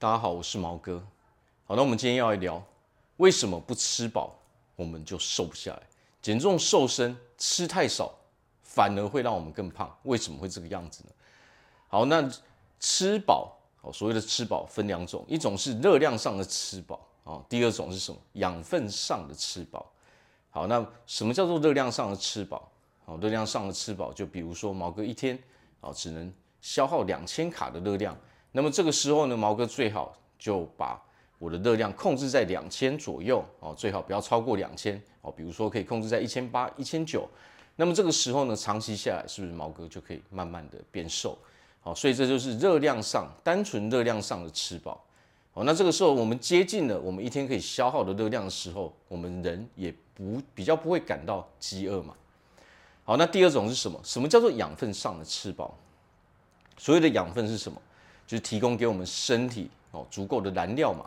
[0.00, 1.02] 大家好，我是毛哥。
[1.66, 2.62] 好，那我们今天要来聊，
[3.16, 4.32] 为什么不吃饱
[4.76, 5.82] 我们就瘦不下来？
[6.22, 8.14] 减重瘦身吃太少，
[8.62, 11.10] 反而会让我们更胖，为什么会这个样子呢？
[11.88, 12.30] 好，那
[12.78, 18.20] 吃饱，好，所谓的吃饱分两种，一种是热量上的吃饱，哦，第二种是什么？
[18.34, 19.84] 养分上的吃饱。
[20.50, 22.70] 好，那什么叫做热量上的吃饱？
[23.06, 25.36] 哦，热量上的吃饱，就比如说毛哥一天，
[25.80, 28.16] 哦，只能消耗两千卡的热量。
[28.58, 31.00] 那么这个时候呢，毛哥最好就把
[31.38, 35.30] 我的热量控制在两千左右哦，最好不要超过两千哦。
[35.30, 37.28] 比如说可以控制在一千八、一千九。
[37.76, 41.38] 那么这个时候呢，长期下来是不是毛哥就可以慢慢的变瘦？
[41.82, 45.04] 好，所以这就是热量上单纯热量上的吃饱。
[45.52, 52.12] 哦，那这个时候我们接近了我们一天可以消耗的热量的时候，我们人也不比较不会感到饥饿嘛。
[53.04, 54.00] 好，那第二种是什么？
[54.02, 55.78] 什么叫做养分上的吃饱？
[56.76, 57.80] 所谓的养分是什么？
[58.28, 61.06] 就是提供给我们身体哦足够的燃料嘛，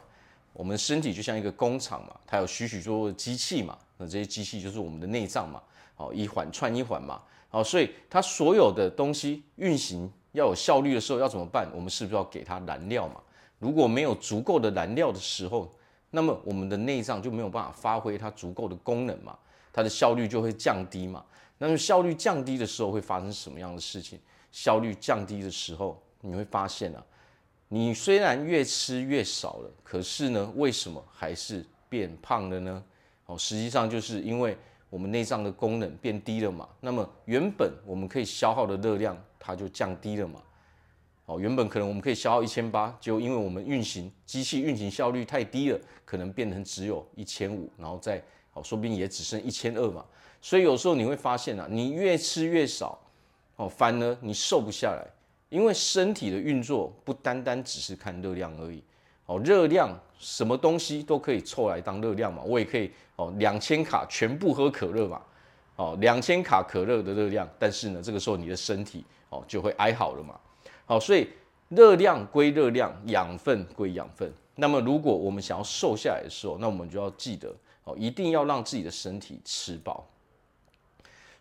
[0.54, 5.62] 我们身体就像一个工厂嘛，它有许许多多的机器嘛，那这些机器就是我们的内脏嘛，
[5.98, 11.70] 哦一环串一环嘛，哦所以它所有的东西运行要有效率的时候要怎么办？
[11.76, 13.22] 我们是不是要给它燃料嘛？
[13.60, 15.72] 如果没有足够的燃料的时候，
[16.10, 19.38] 那么我们的内脏就没有办法发挥它足够的功能嘛，
[19.72, 21.24] 它的效率就会降低嘛。
[21.60, 24.20] 那么效率降低的时候会发生什么样的事情？
[24.52, 27.04] 效率降低的时候，你会发现啊。
[27.74, 32.84] 你虽然越吃越少了，可是呢，为什么还是变胖了呢？
[33.28, 34.58] 哦，实际上就是因为
[34.90, 36.68] 我们内脏的功能变低了嘛。
[36.82, 40.42] 那么原本我们可以消耗的热量，它就降低了嘛。
[41.28, 48.22] 哦，原本可能我们可以消耗一千八，就因为我们运行机器运行效率太低了，可能变成只有一千五，然后再
[48.54, 50.06] 哦，说不定也只剩一千二嘛。
[50.42, 53.00] 所以有时候你会发现啊，你越吃越少，
[53.56, 55.08] 哦，反而你瘦不下来。
[55.52, 58.82] 因为身体的运作不单单只是看热量而已，
[59.26, 65.22] 哦，热量什么东西都可以凑来当热量嘛，我也可以哦，两千卡全部喝可乐嘛，
[65.76, 70.40] 哦，两千卡可乐的热量，但是呢，这个时候你的身体哦就会哀嚎了嘛，
[70.86, 71.28] 好，所以
[71.68, 74.32] 热量归热量，养分归养分。
[74.56, 77.54] 那么如果我们想要瘦下来的时候，那我们就要记得
[77.84, 80.08] 哦，一定要让自己的身体吃饱。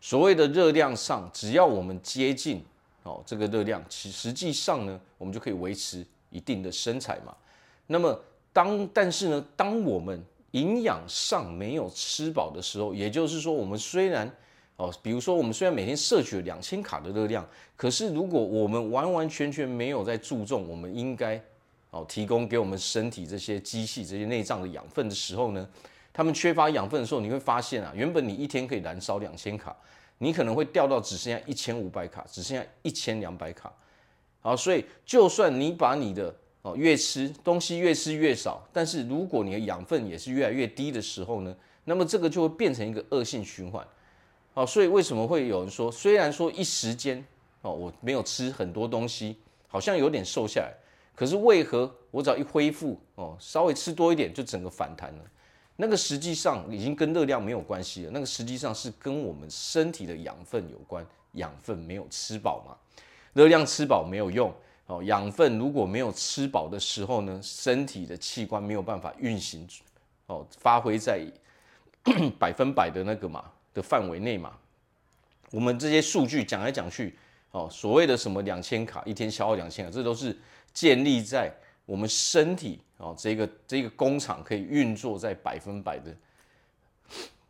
[0.00, 2.64] 所谓的热量上，只要我们接近。
[3.02, 7.34] 哦，这个热量其实际上呢，我们就可以维持一定的身材嘛。
[7.86, 8.18] 那么
[8.52, 10.22] 当但是呢，当我们
[10.52, 14.30] 营养上没有吃饱的时候，也就是说，我们虽然
[14.76, 17.46] 哦，比如说我们虽然每天摄取了两千卡的热量，
[17.76, 21.40] 可是如果我们完完全全没有在注重我们应该
[21.90, 25.68] 哦提供给我们身体这些机器、这些内脏的养分的时候呢，
[26.12, 29.74] 他们缺乏养分的时候，你会发现啊，原本你一天可以燃烧两千卡。
[30.22, 33.72] 你可能会掉到只剩下一千五百卡，只剩下一千两百卡，
[34.40, 43.82] 好，所以就算你把你的哦越吃东西越吃越少，但是如果你的养分也是越来越低的时候呢，那么这个就会变成一个恶性循环，
[44.52, 47.24] 好，所以为什么会有人说，虽然说一时间
[47.62, 49.38] 哦我没有吃很多东西，
[49.68, 50.74] 好像有点瘦下来，
[51.16, 55.24] 可是为何我只要一恢复哦稍微吃多一点就整个反弹了？
[55.80, 61.02] 那个实际上已经跟热量没有关系了，那个实际上是跟我们身体的养分有关，
[61.32, 62.76] 养分没有吃饱嘛，
[63.32, 64.54] 热量吃饱没有用
[64.84, 69.66] 哦，养分如果没有吃饱的时候呢，身体的器官没有办法运行
[70.26, 71.24] 哦，发挥在
[72.38, 74.58] 百分百的那个嘛的范围内嘛，
[75.50, 77.18] 我们这些数据讲来讲去
[77.52, 80.38] 哦，所谓的什么两千卡一天消耗两千卡，这都是
[80.74, 81.50] 建立在。
[81.90, 86.16] 我们身体哦，这个这个工厂可以运作在百分百的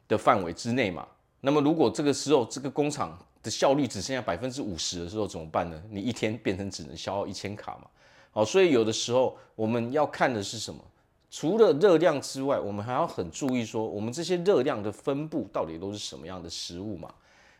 [0.08, 1.06] 的范围之内嘛？
[1.42, 5.78] 那么如果这个时候这个工厂的效率只剩下百分之五十的时候怎么办呢？
[5.90, 7.90] 你一天变成只能消耗一千卡嘛？
[8.30, 10.82] 好，所以有的时候我们要看的是什么？
[11.30, 17.12] 除了热量之外，我们还要很注意说，我们这些热量的分布到底都是什么样的食物嘛？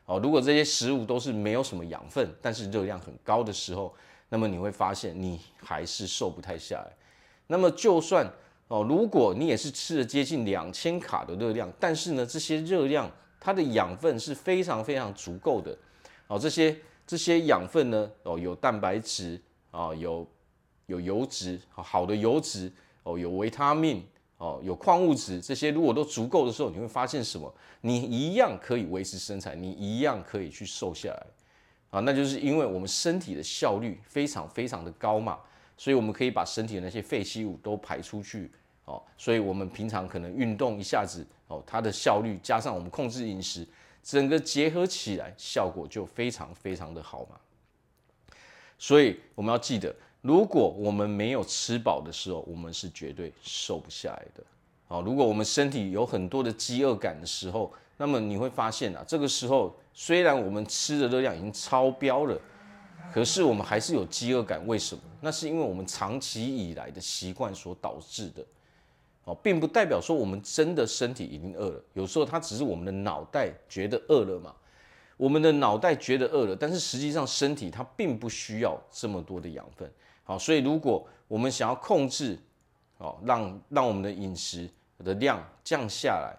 [0.07, 3.95] 好，如果这些食物都是没有什么养分，但是热量很高的时候。
[4.31, 6.91] 那么你会发现，你还是瘦不太下来。
[7.49, 8.27] 那么就算
[8.69, 15.77] 哦，如果你也是吃了接近两千卡的热量，但是呢，这些热量它的养分是非常非常足够的。
[16.29, 19.41] 哦，这些这些养分呢，哦，有蛋白质
[19.73, 20.25] 啊，有
[20.87, 22.73] 有油脂，好的油脂
[23.03, 24.07] 哦，有维他命
[24.39, 27.53] 哦，有矿物质，这些如果都足够的时候，你会发现什么？
[27.81, 31.27] 你一样可以维持身材，你一样可以去瘦下来。
[31.91, 35.39] 啊，那就是因为我们身体的效率非常非常的高嘛，
[35.77, 38.51] 所以我们可以把身体的那些废弃物都排出去
[38.85, 43.67] 哦，所以我们平常可能运动一下子哦，它的效率加上我们控制饮食，
[44.03, 47.37] 整个结合起来效果就非常非常的好嘛。
[48.79, 54.45] 所以我们要记得，如果我们没有吃饱的时候，我们是绝对瘦不下来的。
[54.87, 62.41] 好，如果我们身体有很多的饥饿感的时候，那么你会发现啊，这个时候虽然我们吃的热量已经超标了，
[63.13, 64.67] 可是我们还是有饥饿感。
[64.67, 65.03] 为什么？
[65.21, 68.43] 那是因为我们长期以来的习惯所导致的。
[69.25, 74.55] 哦，并不代表说我们真的身体已经饿了，有时候它只是我们的脑袋觉得饿了嘛。
[75.19, 79.87] 我们的脑袋觉得饿了，但是实际上身体它并不需要这么多的养分。
[80.25, 82.39] 好，所以如果我们想要控制，
[82.97, 84.67] 哦，让让我们的饮食
[85.05, 86.35] 的量降下来。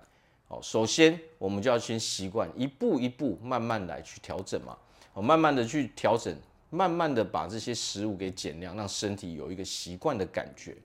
[0.52, 4.78] 哦首先我们就要先习惯一步一步慢慢来去调整嘛，
[5.14, 6.36] 哦慢慢的去调整，
[6.70, 10.76] 慢慢的把这些食物给减量，让身体有一个习惯的感觉。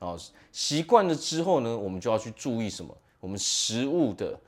[0.00, 0.18] 哦，
[0.50, 2.94] 习惯了之后呢，我们就要去注意什么？
[3.20, 4.38] 我们食物的，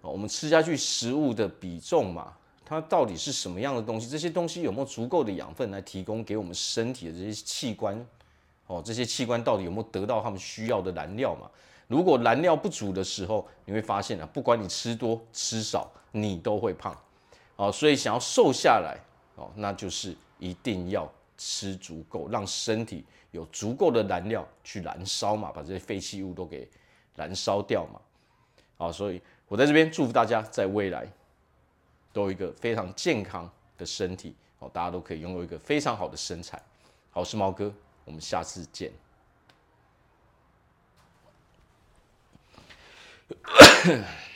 [0.00, 2.32] 我们吃下去食物的比重嘛，
[2.64, 4.08] 它到底是什么样的东西？
[4.08, 8.04] 这些东西有没有足够的养分来提供给我们身体的这些器官？
[8.70, 11.50] 哦，这些器官到底有没有得到他们需要的燃料嘛？
[11.88, 16.96] 如果燃料不足的时候，你会发现啊，不管你吃多吃少，你都会胖。
[17.56, 18.96] 哦，所以想要瘦下来，
[19.34, 26.70] 哦，那就是一定要吃足够，让身体有足够的燃料去燃烧嘛，把这些废弃物都给
[27.16, 28.00] 燃烧掉嘛。
[28.78, 31.04] 好，所以我在这边祝福大家在未来
[32.12, 36.62] 都有一个非常健康的身体，哦，大家都可以拥有一个非常好的身材。
[37.10, 37.74] 好，是毛哥，
[38.10, 38.90] 我们下次见。